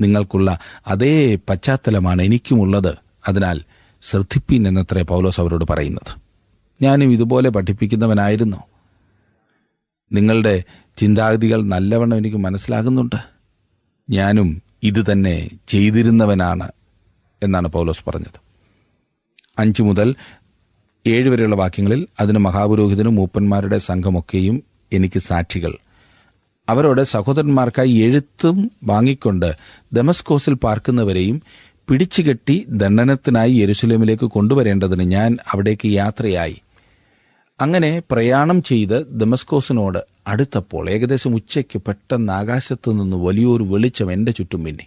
[0.00, 2.94] നിങ്ങൾക്കുള്ള അതേ പശ്ചാത്തലമാണ് എനിക്കുമുള്ളത്.
[3.28, 3.60] അതിനാൽ
[4.02, 6.27] ശ്രദ്ധിപ്പീൻ എന്നത്രേ പൗലോസ് അവരോട് പറയുന്നത്.
[6.82, 8.56] ഞാനും ഇതുപോലെ പഠിപ്പിക്കുന്നവനായിരുന്നു.
[10.12, 10.62] നിങ്ങളുടെ
[10.96, 13.16] ചിന്താഗതികൾ നല്ലവണ്ണം എനിക്ക് മനസ്സിലാകുന്നുണ്ട്.
[14.10, 16.72] ഞാനും ഇത് തന്നെ ചെയ്തിരുന്നവനാണ്
[17.42, 18.40] എന്നാണ് പൗലോസ് പറഞ്ഞത്.
[19.58, 20.14] അഞ്ച് മുതൽ
[21.06, 25.76] ഏഴ് വരെയുള്ള വാക്യങ്ങളിൽ അതിന് മഹാപുരോഹിതനും മൂപ്പന്മാരുടെ സംഘമൊക്കെയും എനിക്ക് സാക്ഷികൾ.
[26.68, 29.56] അവരോട് സഹോദരന്മാർക്കായി എഴുത്തും വാങ്ങിക്കൊണ്ട്
[29.92, 31.42] ദമസ്കോസിൽ പാർക്കുന്നവരെയും
[31.88, 36.62] പിടിച്ചുകെട്ടി ദണ്ഡനത്തിനായി യെരുസലേമിലേക്ക് കൊണ്ടുവരേണ്ടതിന് ഞാൻ അവിടേക്ക് യാത്രയായി.
[37.60, 44.86] അങ്ങനെ പ്രയാണം ചെയ്ത് ദമസ്കോസിനോട് അടുത്തപ്പോൾ ഏകദേശം ഉച്ചയ്ക്ക് പെട്ടെന്ന് ആകാശത്തു നിന്ന് വലിയൊരു വെളിച്ചം എന്റെ ചുറ്റും മിന്നി.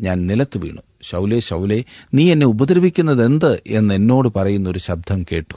[0.00, 0.80] ഞാൻ നിലത്ത് വീണു.
[1.02, 1.84] ശൗലേ ശൗലേ
[2.14, 3.62] നീ എന്നെ ഉപദ്രവിക്കുന്നത് എന്ത്?
[3.66, 5.54] എന്ന് എന്നോട് പറയുന്ന ഒരു ശബ്ദം കേട്ടു.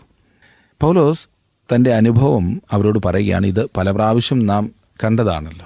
[0.82, 1.28] പൗലോസ്
[1.76, 4.72] തന്റെ അനുഭവം അവരോട് പറയുകയാണ് ഇത് പല പ്രാവശ്യം നാം
[5.04, 5.66] കണ്ടതാണല്ലോ.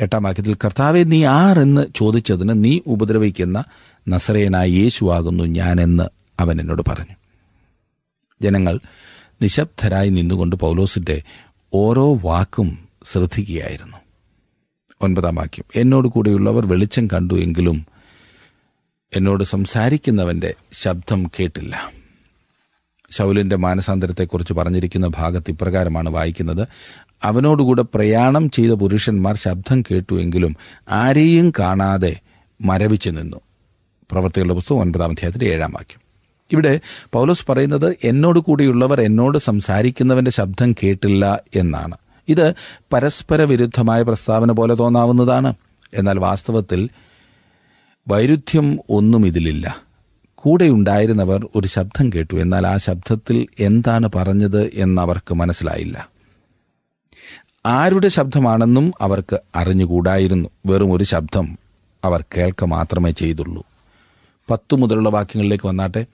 [0.00, 3.64] എട്ടാം വാക്യത്തിൽ കർത്താവെ നീ ആർ എന്ന് ചോദിച്ചതിന് നീ ഉപദ്രവിക്കുന്ന
[4.08, 6.08] നസറേനായ യേശുവാകുന്നു ഞാനെന്ന്
[6.40, 7.16] അവൻ എന്നോട് പറഞ്ഞു.
[8.42, 8.80] ജനങ്ങൾ
[9.42, 11.22] നിശബ്ദരായി നിന്നുകൊണ്ട് പൗലോസിന്റെ
[11.74, 13.96] ഓരോ വാക്കും ശ്രദ്ധിക്കുകയായിരുന്നു.
[15.00, 15.64] ഒൻപതാം വാക്യം.
[15.76, 17.86] എന്നോട് കൂടെയുള്ളവർ വെളിച്ചം കണ്ടു എങ്കിലും
[19.16, 21.92] എന്നോട് സംസാരിക്കുന്നവന്റെ ശബ്ദം കേട്ടില്ല.
[23.10, 26.68] ശൗലിന്റെ മാനസാന്തരത്തെക്കുറിച്ച് പറഞ്ഞിരിക്കുന്ന ഭാഗത്ത് ഇപ്രകാരമാണ് വായിക്കുന്നത്.
[27.22, 30.56] അവനോടുകൂടെ പ്രയാണം ചെയ്ത പുരുഷന്മാർ ശബ്ദം കേട്ടുവെങ്കിലും
[30.90, 32.20] ആരെയും കാണാതെ
[32.60, 33.36] മരവിച്ചു നിന്നു.
[34.10, 36.03] പ്രവർത്തികളുടെ പുസ്തകം ഒൻപതാം അധ്യായത്തിന്റെ ഏഴാം വാക്യം.
[36.52, 36.80] ഇവിടെ
[37.12, 41.96] പൗലോസ് പറയുന്നത് എന്നോട് കൂടിയുള്ളവർ എന്നോട് സംസാരിക്കുന്നവന്റെ ശബ്ദം കേട്ടില്ല എന്നാണ്.
[42.28, 42.54] ഇത്
[42.92, 45.54] പരസ്പര വിരുദ്ധമായ പ്രസ്താവന പോലെ തോന്നാവുന്നതാണ്.
[45.94, 46.88] എന്നാൽ വാസ്തവത്തിൽ
[48.08, 49.76] വൈരുദ്ധ്യം ഒന്നും ഇതിലില്ല.
[50.34, 52.36] കൂടെ ഉണ്ടായിരുന്നവർ ഒരു ശബ്ദം കേട്ടു.
[52.36, 56.08] എന്നാൽ ആ ശബ്ദത്തിൽ എന്താണ് പറഞ്ഞത് എന്നവർക്ക് മനസ്സിലായില്ല.
[57.66, 60.48] ആരുടെ ശബ്ദമാണെന്നും അവർക്ക് അറിഞ്ഞുകൂടായിരുന്നു.
[60.66, 61.58] വെറും ഒരു ശബ്ദം
[62.04, 63.66] അവർ കേൾക്ക മാത്രമേ ചെയ്തുള്ളൂ.
[64.50, 66.06] പത്തു മുതലുള്ള വാക്യങ്ങളിലേക്ക് വന്നാട്ടെ.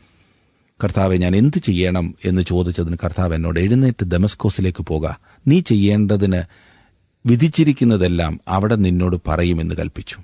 [0.85, 5.09] കർത്താവെ ഞാൻ എന്ത് ചെയ്യണം എന്ന് ചോദിച്ചതിന് കർത്താവ് എന്നോട് എഴുന്നേറ്റ് ദമസ്കോസിലേക്ക് പോക.
[5.49, 6.43] നീ ചെയ്യേണ്ടതിന്
[7.27, 10.19] വിധിച്ചിരിക്കുന്നതെല്ലാം അവിടെ നിന്നോട് പറയുമെന്ന് കൽപ്പിച്ചു.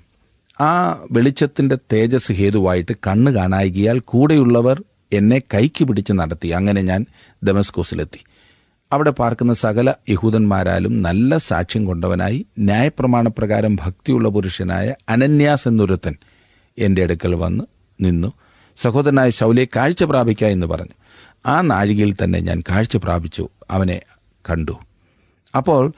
[0.63, 6.47] ആ വെളിച്ചത്തിന്റെ തേജസ് ഹേതുവായിട്ട് കണ്ണ് കാണായികയാൽ കൂടെയുള്ളവർ എന്നെ കൈക്ക് പിടിച്ച് നടത്തി.
[6.47, 7.05] അങ്ങനെ ഞാൻ
[7.43, 8.19] ദമസ്കോസിലെത്തി.
[8.91, 16.15] അവിടെ പാർക്കുന്ന സകല യഹൂദന്മാരാലും നല്ല സാക്ഷ്യം കൊണ്ടവനായി ന്യായപ്രമാണപ്രകാരം ഭക്തിയുള്ള പുരുഷനായ അനന്യാസ് എന്നൊരുത്തൻ
[16.77, 17.63] എന്റെ അടുക്കൽ വന്ന്
[18.01, 18.33] നിന്നു.
[18.77, 20.93] സഹോദരനായ ശൗലെ കാഴ്ച പ്രാപിക്ക എന്ന് പറഞ്ഞു.
[21.45, 23.49] ആ നാഴികയിൽ തന്നെ ഞാൻ കാഴ്ച പ്രാപിച്ചു.
[23.71, 24.01] അവനെ
[24.49, 24.79] കണ്ടു.
[25.57, 25.93] അപ്പോൾ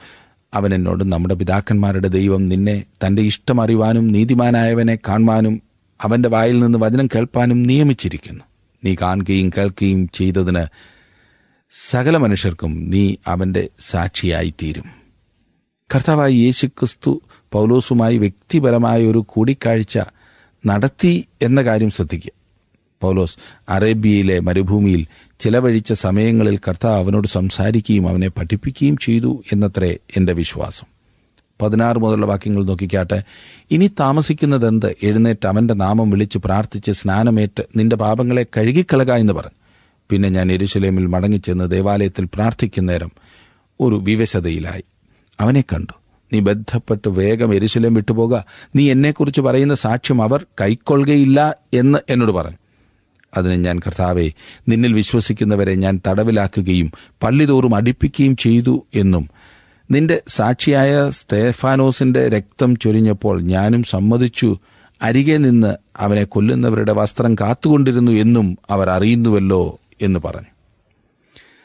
[0.54, 5.62] അവൻ എന്നോട് നമ്മുടെ പിതാക്കന്മാരുടെ ദൈവം നിന്നെ തന്റെ ഇഷ്ടം അറിവാനും നീതിമാനായവനെ കാണുവാനും
[6.00, 8.44] അവന്റെ വായിൽ നിന്ന് വചനം കേൾപ്പാനും നിയമിച്ചിരിക്കുന്നു.
[8.84, 10.66] നീ കാണുകയും കേൾക്കുകയും ചെയ്തതിന്
[11.90, 14.84] സകല മനുഷ്യർക്കും നീ അവന്റെ സാക്ഷിയായിത്തീരും.
[15.94, 19.98] കർത്താവായി യേശു ക്രിസ്തു പൗലോസുമായി വ്യക്തിപരമായ ഒരു കൂടിക്കാഴ്ച
[20.66, 22.39] നടത്തി എന്ന കാര്യം ശ്രദ്ധിക്കുക.
[23.00, 23.36] പൗലോസ്
[23.68, 25.06] അറേബ്യയിലെ മരുഭൂമിയിൽ
[25.40, 30.86] ചിലവഴിച്ച സമയങ്ങളിൽ കർത്താവ് അവനോട് സംസാരിക്കുകയും അവനെ പഠിപ്പിക്കുകയും ചെയ്തു എന്നത്രേ എന്റെ വിശ്വാസം.
[31.62, 33.22] പതിനാറ് മുതലുള്ള വാക്യങ്ങൾ നോക്കിക്കാട്ടെ.
[33.70, 34.96] ഇനി താമസിക്കുന്നതെന്ത്?
[35.02, 39.60] എഴുന്നേറ്റ് അവന്റെ നാമം വിളിച്ച് പ്രാർത്ഥിച്ച് സ്നാനമേറ്റ് നിന്റെ പാപങ്ങളെ കഴുകിക്കളക എന്ന് പറഞ്ഞു.
[40.10, 43.12] പിന്നെ ഞാൻ എരുശലേമിൽ മടങ്ങിച്ചെന്ന് ദേവാലയത്തിൽ പ്രാർത്ഥിക്കുന്നേരം
[43.80, 44.84] ഒരു വിവശതയിലായി.
[45.40, 45.92] അവനെ കണ്ടു.
[46.32, 48.44] നീ ബന്ധപ്പെട്ട് വേഗം എരുശലേം വിട്ടുപോകുക
[48.76, 52.56] നീ എന്നെക്കുറിച്ച് പറയുന്ന സാക്ഷ്യം അവർ കൈക്കൊള്ളുകയില്ല എന്ന് എന്നോട് പറഞ്ഞു.
[53.36, 54.30] അതിന് ഞാൻ കർത്താവെ
[54.68, 59.30] നിന്നിൽ വിശ്വസിക്കുന്നവരെ ഞാൻ തടവിലാക്കുകയും പള്ളിതോറും അടിപ്പിക്കുകയും ചെയ്തു എന്നും.
[59.90, 64.58] നിന്റെ സാക്ഷിയായ സ്തേഫാനോസിന്റെ രക്തം ചൊരിഞ്ഞപ്പോൾ ഞാനും സമ്മതിച്ചു.
[65.02, 70.46] അരികെ നിന്ന് അവനെ കൊല്ലുന്നവരുടെ വസ്ത്രം കാത്തുകൊണ്ടിരുന്നു എന്നും അവർ അറിയുന്നുവല്ലോ എന്ന് പറഞ്ഞു.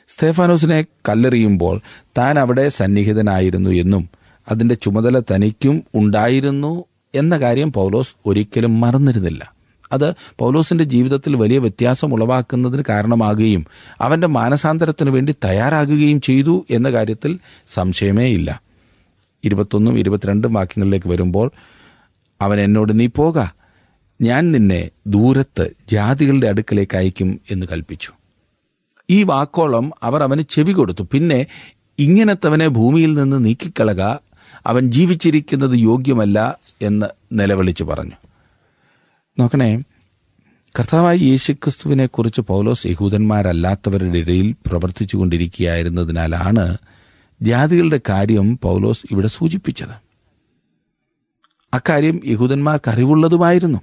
[0.08, 1.82] സ്തേഫാനോസിനെ കല്ലെറിയുമ്പോൾ
[2.18, 4.10] താൻ അവിടെ സന്നിഹിതനായിരുന്നു എന്നും
[4.52, 9.55] അതിന്റെ ചുമതല തനിക്കും ഉണ്ടായിരുന്നു എന്ന കാര്യം പൗലോസ് ഒരിക്കലും മറന്നിരുന്നില്ല.
[9.92, 13.66] അത് പൗലോസിന്റെ ജീവിതത്തിൽ വലിയ വ്യത്യാസം ഉളവാക്കുന്നതിന് കാരണമാകുകയും
[14.02, 18.62] അവന്റെ മാനസാന്തരത്തിന് വേണ്ടി തയ്യാറാകുകയും ചെയ്തു എന്ന കാര്യത്തിൽ സംശയമേ ഇല്ല.
[19.44, 21.52] ഇരുപത്തൊന്നും ഇരുപത്തിരണ്ടും വാക്യങ്ങളിലേക്ക് വരുമ്പോൾ
[22.42, 23.40] അവൻ എന്നോട് നീ പോക.
[24.22, 28.12] ഞാൻ നിന്നെ ദൂരത്ത് ജാതികളുടെ അടുക്കലേക്ക് അയക്കും എന്ന് കൽപ്പിച്ചു.
[29.10, 31.08] ഈ വാക്കോളം അവർ അവന് ചെവി കൊടുത്തു.
[31.12, 31.46] പിന്നെ
[32.00, 34.02] ഇങ്ങനത്തവനെ ഭൂമിയിൽ നിന്ന് നീക്കിക്കളക
[34.66, 38.25] അവൻ ജീവിച്ചിരിക്കുന്നത് യോഗ്യമല്ല എന്ന് നിലവിളിച്ചു പറഞ്ഞു.
[39.40, 39.84] നോക്കണേ
[40.80, 46.78] കർത്താവായ യേശുക്രിസ്തുവിനെക്കുറിച്ച് പൗലോസ് യഹൂദന്മാരല്ലാത്തവരുടെ ഇടയിൽ പ്രവർത്തിച്ചു കൊണ്ടിരിക്കുകയായിരുന്നതിനാലാണ്
[47.42, 50.06] ജാതികളുടെ കാര്യം പൗലോസ് ഇവിടെ സൂചിപ്പിച്ചത്.
[51.74, 53.82] അക്കാര്യം യഹൂദന്മാർക്ക് അറിവുള്ളതുമായിരുന്നു.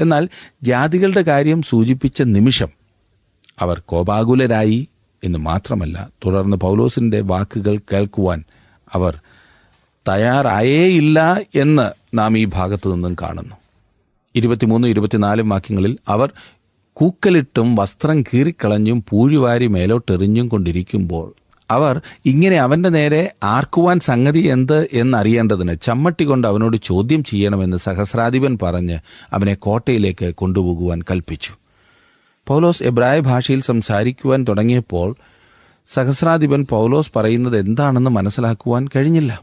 [0.00, 0.28] എന്നാൽ
[0.62, 2.68] ജാതികളുടെ കാര്യം സൂചിപ്പിച്ച നിമിഷം
[3.60, 4.88] അവർ കോപാകുലരായി
[5.24, 8.44] എന്ന് മാത്രമല്ല തുടർന്ന് പൗലോസിന്റെ വാക്കുകൾ കേൾക്കുവാൻ
[8.92, 9.20] അവർ
[10.08, 13.56] തയ്യാറായേയില്ല എന്ന് നാം ഈ ഭാഗത്തു നിന്നും കാണുന്നു.
[14.36, 16.32] ഇരുപത്തിമൂന്ന് ഇരുപത്തിനാലും വാക്യങ്ങളിൽ അവർ
[16.92, 21.34] കൂക്കലിട്ടും വസ്ത്രം കീറിക്കളഞ്ഞും പൂഴിവാരി മേലോട്ടെറിഞ്ഞും കൊണ്ടിരിക്കുമ്പോൾ
[21.70, 28.98] അവർ ഇങ്ങനെ അവന്റെ നേരെ ആർക്കുവാൻ സംഗതി എന്ത് എന്നറിയേണ്ടതിന് ചമ്മട്ടി കൊണ്ട് അവനോട് ചോദ്യം ചെയ്യണമെന്ന് സഹസ്രാധിപൻ പറഞ്ഞ്
[29.32, 31.52] അവനെ കോട്ടയിലേക്ക് കൊണ്ടുപോകുവാൻ കൽപ്പിച്ചു.
[32.46, 35.16] പൗലോസ് എബ്രായ ഭാഷയിൽ സംസാരിക്കുവാൻ തുടങ്ങിയപ്പോൾ
[35.86, 39.40] സഹസ്രാധിപൻ പൗലോസ് പറയുന്നത് എന്താണെന്ന് മനസ്സിലാക്കുവാൻ കഴിഞ്ഞില്ല.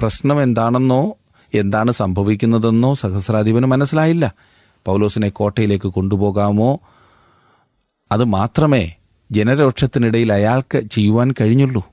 [0.00, 1.16] പ്രശ്നം എന്താണെന്നോ
[1.54, 4.34] എന്താണ് സംഭവിക്കുന്നതെന്നോ സഹസ്രാധിപന് മനസ്സിലായില്ല.
[4.86, 6.80] പൗലോസിനെ കോട്ടയിലേക്ക് കൊണ്ടുപോകാമോ?
[8.12, 8.94] അത് മാത്രമേ
[9.30, 11.86] ജനരോക്ഷത്തിനിടയിൽ അയാൾക്ക് ചെയ്യുവാൻ കഴിഞ്ഞുള്ളൂ.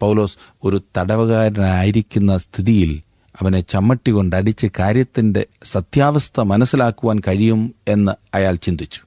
[0.00, 3.02] പൗലോസ് ഒരു തടവുകാരനായിരിക്കുന്ന സ്ഥിതിയിൽ
[3.42, 9.00] അവനെ ചമ്മട്ടി കൊണ്ടടിച്ച് കാര്യത്തിന്റെ സത്യാവസ്ഥ മനസ്സിലാക്കുവാൻ കഴിയും എന്ന് അയാൾ ചിന്തിച്ചു.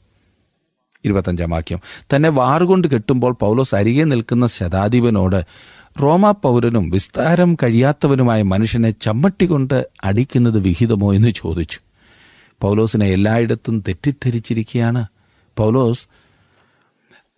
[1.06, 1.80] ഇരുപത്തഞ്ചാം വാക്യം.
[2.15, 5.43] തന്നെ വാറുകൊണ്ട് കെട്ടുമ്പോൾ പൗലോസ് അരികെ നിൽക്കുന്ന ശതാധിപനോട്
[6.03, 11.79] റോമാ പൗരനും വിസ്താരം കഴിയാത്തവനുമായ മനുഷ്യനെ ചമ്മട്ടികൊണ്ട് അടിക്കുന്നത് വിഹിതമോ എന്ന് ചോദിച്ചു.
[12.62, 15.07] പൗലോസിനെ എല്ലായിടത്തും തെറ്റിദ്ധരിച്ചിരിക്കുകയാണ്.
[15.57, 16.07] പൗലോസ്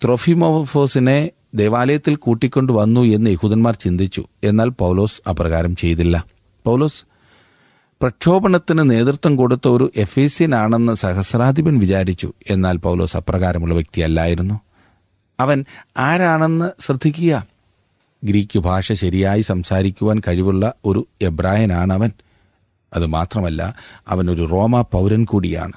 [0.03, 4.25] ത്രൊഫിമോഫോസിനെ ദേവാലയത്തിൽ കൂട്ടിക്കൊണ്ടു വന്നു എന്ന് യഹൂദന്മാർ ചിന്തിച്ചു.
[4.43, 6.25] എന്നാൽ പൗലോസ് അപ്രകാരം ചെയ്തില്ല.
[6.65, 7.05] പൗലോസ്
[8.01, 12.33] പ്രക്ഷോഭണത്തിന് നേതൃത്വം കൊടുത്ത ഒരു എഫേസ്യനാണെന്ന് സഹസ്രാധിപൻ വിചാരിച്ചു.
[12.49, 14.59] എന്നാൽ പൗലോസ് അപ്രകാരമുള്ള വ്യക്തിയല്ലായിരുന്നു.
[15.39, 15.65] അവൻ
[15.97, 17.58] ആരാണെന്ന് ശ്രദ്ധിക്കുക.
[18.23, 22.11] ഗ്രീക്ക് ഭാഷ ശരിയായി സംസാരിക്കുവാൻ കഴിവുള്ള ഒരു എബ്രായനാണ് അവൻ
[22.95, 23.75] അതുമാത്രമല്ല
[24.07, 25.73] അവനൊരു റോമ പൗരൻ കൂടിയാണ്.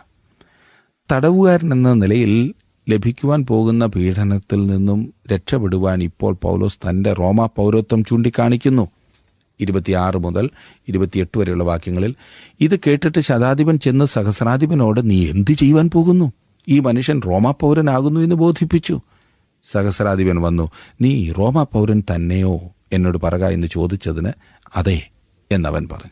[1.13, 2.55] തടവുകാരൻ എന്ന നിലയിൽ
[2.89, 8.89] ലഭിക്കുവാൻ പോകുന്ന പീഡനത്തിൽ നിന്നും രക്ഷപ്പെടുവാൻ ഇപ്പോൾ പൗലോസ് തന്റെ റോമ പൗരത്വം ചൂണ്ടിക്കാണിക്കുന്നു.
[9.61, 10.51] ഇരുപത്തിയാറ് മുതൽ
[10.89, 12.15] ഇരുപത്തിയെട്ട് വരെയുള്ള വാക്യങ്ങളിൽ
[12.61, 16.33] ഇത് കേട്ടിട്ട് ശതാധിപൻ ചെന്ന് സഹസ്രാധിപനോട് നീ എന്തു ചെയ്യുവാൻ പോകുന്നു?
[16.69, 19.01] ഈ മനുഷ്യൻ റോമാ പൗരനാകുന്നു എന്ന് ബോധിപ്പിച്ചു.
[19.63, 20.71] സഹസ്രാധിപൻ വന്നു
[21.01, 22.61] നീ റോമ പൗരൻ തന്നെയോ?
[22.93, 24.33] എന്നോട് പറക എന്ന് ചോദിച്ചതിന്
[24.77, 25.11] അതെ
[25.53, 26.11] എന്നവൻ പറഞ്ഞു.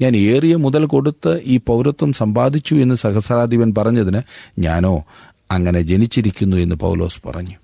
[0.00, 4.22] ഞാൻ ഏറിയ മുതൽ കൊടുത്ത് ഈ പൗരത്വം സമ്പാദിച്ചു എന്ന് സഹസ്രാധിപൻ പറഞ്ഞതിന്
[4.58, 5.04] ഞാനോ
[5.50, 7.54] അങ്ങനെ ജനിച്ചിരിക്കുന്നു എന്ന് പൗലോസ് പറഞ്ഞു.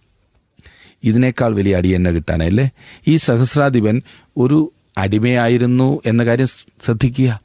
[1.05, 2.71] ഇതിനേക്കാൾ വലിയ അടി എന്നെ കിട്ടാനല്ലേ?
[3.09, 4.03] ഈ സഹസ്രാധിപൻ
[4.37, 6.47] ഒരു അടിമയായിരുന്നു എന്ന കാര്യം
[6.83, 7.41] ശ്രദ്ധിക്കുക.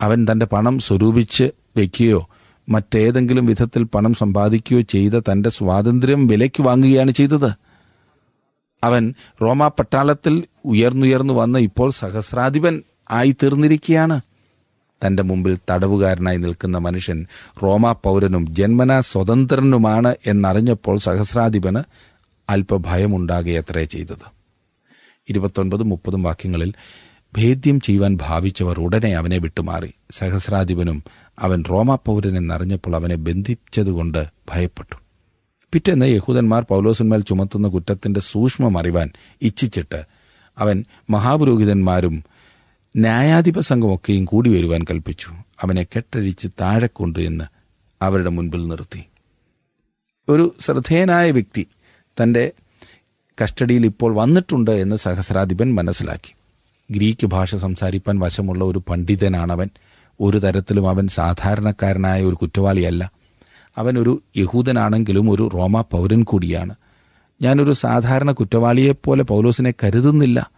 [0.00, 1.44] അവൻ തന്റെ പണം സ്വരൂപിച്ച്
[1.76, 2.28] വയ്ക്കുകയോ
[2.68, 7.50] മറ്റേതെങ്കിലും വിധത്തിൽ പണം സമ്പാദിക്കുകയോ ചെയ്ത തന്റെ സ്വാതന്ത്ര്യം വിലയ്ക്ക് വാങ്ങുകയാണ് ചെയ്തത്.
[8.84, 14.20] അവൻ റോമാ പട്ടാളത്തിൽ ഉയർന്നുയർന്നു വന്ന ഇപ്പോൾ സഹസ്രാധിപൻ ആയി തീർന്നിരിക്കുകയാണ്
[15.06, 17.26] തന്റെ മുമ്പിൽ തടവുകാരനായി നിൽക്കുന്ന മനുഷ്യൻ
[17.62, 21.82] റോമാ പൗരനും ജന്മനാ സ്വതന്ത്രനുമാണ് എന്നറിഞ്ഞപ്പോൾ സഹസ്രാധിപന്
[22.50, 24.38] അല്പഭയമുണ്ടാകുകയത്രേ ചെയ്തത്.
[25.28, 26.74] ഇരുപത്തൊൻപതും മുപ്പതും വാക്യങ്ങളിൽ
[27.38, 29.94] ഭേദ്യം ചെയ്യുവാൻ ഭാവിച്ചവർ ഉടനെ അവനെ വിട്ടുമാറി.
[30.10, 31.04] സഹസ്രാധിപനും
[31.38, 34.96] അവൻ റോമാ പൗരൻ എന്നറിഞ്ഞപ്പോൾ അവനെ ബന്ധിച്ചതുകൊണ്ട് ഭയപ്പെട്ടു.
[35.72, 39.10] പിറ്റേന്ന് യഹൂദന്മാർ പൗലോസിന്മേൽ ചുമത്തുന്ന കുറ്റത്തിന്റെ സൂക്ഷ്മം അറിവാൻ
[39.42, 40.04] ഇച്ഛിച്ചിട്ട്
[40.58, 42.24] അവൻ മഹാപുരോഹിതന്മാരും
[42.96, 45.30] ന്യായാധിപ സംഘമൊക്കെയും കൂടി വരുവാൻ കൽപ്പിച്ചു.
[45.62, 47.44] അവനെ കെട്ടഴിച്ച് താഴെ കൊണ്ടുവന്ന്
[48.02, 49.04] അവരുടെ മുൻപിൽ നിർത്തി.
[50.28, 51.66] ഒരു ശ്രദ്ധേയനായ വ്യക്തി
[52.22, 52.52] തന്റെ
[53.42, 56.37] കസ്റ്റഡിയിൽ ഇപ്പോൾ വന്നിട്ടുണ്ട് എന്ന് സഹസ്രാധിപൻ മനസ്സിലാക്കി.
[56.90, 59.68] ഗ്രീക്ക് ഭാഷ സംസാരിപ്പാൻ വശമുള്ള ഒരു പണ്ഡിതനാണവൻ.
[60.20, 63.12] ഒരു തരത്തിലും അവൻ സാധാരണക്കാരനായ ഒരു കുറ്റവാളിയല്ല.
[63.78, 66.74] അവൻ ഒരു യഹൂദനാണെങ്കിലും ഒരു റോമ പൗരൻ കൂടിയാണ്.
[67.42, 70.50] ഞാനൊരു സാധാരണ കുറ്റവാളിയെപ്പോലെ പൗലോസിനെ കരുതുന്നില്ല.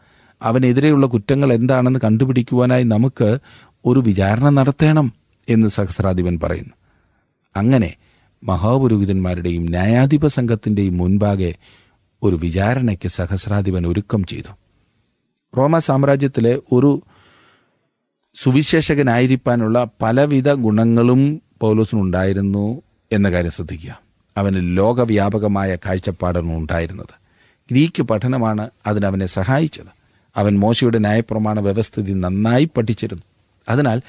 [0.42, 3.38] അവനെതിരെയുള്ള കുറ്റങ്ങൾ എന്താണെന്ന് കണ്ടുപിടിക്കുവാനായി നമുക്ക്
[3.84, 5.12] ഒരു വിചാരണ നടത്തണം
[5.48, 6.74] എന്ന് സഹസ്രാധിപൻ പറയുന്നു.
[7.56, 7.94] അങ്ങനെ
[8.44, 11.54] മഹാപുരോഹിതന്മാരുടെയും ന്യായാധിപ സംഘത്തിന്റെയും മുൻപാകെ
[12.22, 14.56] ഒരു വിചാരണയ്ക്ക് സഹസ്രാധിപൻ ഒരുക്കം ചെയ്തു.
[15.56, 17.02] റോമ സാമ്രാജ്യത്തിലെ ഒരു
[18.42, 22.82] സുവിശേഷകനായിരിക്കാനുള്ള പലവിധ ഗുണങ്ങളും പൗലോസിനുണ്ടായിരുന്നു
[23.12, 24.00] എന്ന കാര്യം ശ്രദ്ധിക്കുക.
[24.36, 27.08] അവന് ലോകവ്യാപകമായ കാഴ്ചപ്പാടാണ് ഉണ്ടായിരുന്നത്.
[27.70, 29.86] ഗ്രീക്ക് പഠനമാണ് അതിനവനെ സഹായിച്ചത്.
[30.36, 33.22] അവൻ മോശയുടെ ന്യായപ്രമാണ വ്യവസ്ഥിതി നന്നായി പഠിച്ചിരുന്നു.
[33.68, 34.02] അതിനാൽ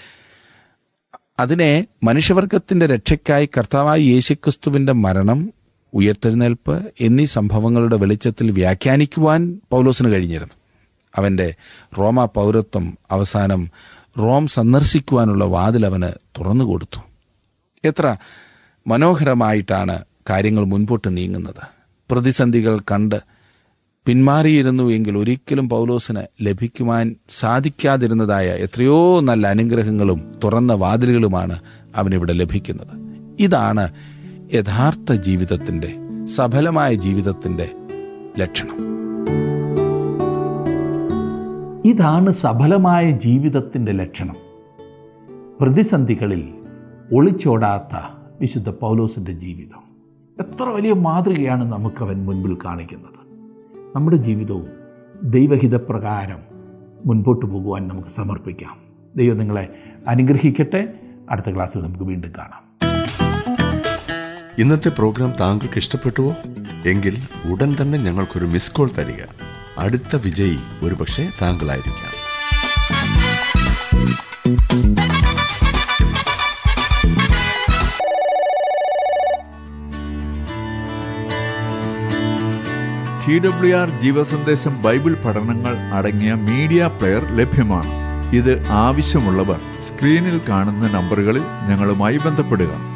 [1.39, 5.53] അതിനെ മനുഷ്യവർഗത്തിന്റെ രക്ഷയ്ക്കായി കർത്താവായ യേശുക്രിസ്തുവിന്റെ മരണം
[5.93, 10.60] ഉയർത്തെഴുന്നേൽപ്പ് എന്നീ സംഭവങ്ങളുടെ വെളിച്ചത്തിൽ വ്യാഖ്യാനിക്കുവാൻ പൗലോസിന് കഴിഞ്ഞിരുന്നു.
[11.15, 11.55] അവന്റെ
[11.99, 13.69] റോമ പൗരത്വം അവസാനം
[14.19, 17.01] റോം സന്ദർശിക്കുവാനുള്ള വാതിൽ അവന് തുറന്നു കൊടുത്തു.
[17.83, 18.17] എത്ര
[18.87, 21.67] മനോഹരമായിട്ടാണ് കാര്യങ്ങൾ മുൻപോട്ട് നീങ്ങുന്നത്.
[22.11, 23.21] പ്രതിസന്ധികൾ കണ്ട്
[24.05, 31.59] പിന്മാറിയിരുന്നു എങ്കിൽ ഒരിക്കലും പൗലോസിന് ലഭിക്കുവാൻ സാധിക്കാതിരുന്നതായ എത്രയോ നല്ല അനുഗ്രഹങ്ങളും തുറന്ന വാതിലുകളുമാണ്
[31.95, 33.23] അവനിവിടെ ലഭിക്കുന്നത്.
[33.39, 33.93] ഇതാണ്
[34.53, 35.93] യഥാർത്ഥ ജീവിതത്തിന്റെ
[36.25, 37.71] സഫലമായ ജീവിതത്തിന്റെ
[38.39, 38.90] ലക്ഷണം.
[41.85, 44.35] ഇതാണ് സഫലമായ ജീവിതത്തിന്റെ ലക്ഷണം.
[45.61, 46.53] പ്രതിസന്ധികളിൽ
[47.13, 47.97] ഒളിച്ചോടാത്ത
[48.41, 49.83] വിശുദ്ധ പൗലോസിന്റെ ജീവിതം.
[50.39, 53.39] എത്ര വലിയ മാതൃകയാണ് നമുക്കവൻ മുൻപിൽ കാണിക്കുന്നത്.
[53.95, 54.67] നമ്മുടെ ജീവിതവും
[55.23, 56.37] ദൈവഹിതപ്രകാരം
[57.05, 58.77] മുൻപോട്ട് പോകുവാൻ നമുക്ക് സമർപ്പിക്കാം.
[59.15, 59.75] ദൈവം നിങ്ങളെ
[60.07, 60.93] അനുഗ്രഹിക്കട്ടെ.
[61.29, 62.71] അടുത്ത ക്ലാസ്സിൽ നമുക്ക് വീണ്ടും കാണാം.
[64.57, 66.33] ഇന്നത്തെ പ്രോഗ്രാം താങ്കൾക്ക് ഇഷ്ടപ്പെട്ടുവോ?
[66.85, 67.17] എങ്കിൽ
[67.53, 69.23] ഉടൻ തന്നെ ഞങ്ങൾക്കൊരു മിസ് കോൾ തരിക.
[69.81, 72.11] അടുത്ത വിജയി ഒരുപക്ഷെ താങ്കളായിരിക്കാം.
[83.27, 87.91] ടി ഡബ്ല്യു ആർ ജീവസന്ദേശം ബൈബിൾ പഠനങ്ങൾ അടങ്ങിയ മീഡിയ പ്ലെയർ ലഭ്യമാണ്.
[88.35, 92.90] ഇത് ആവശ്യമുള്ളവർ സ്ക്രീനിൽ കാണുന്ന നമ്പറുകളിൽ ഞങ്ങളുമായി ബന്ധപ്പെടുക.